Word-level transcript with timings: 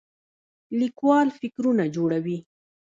لیکوال 0.79 1.27
فکرونه 1.39 1.83
جوړوي 1.95 2.37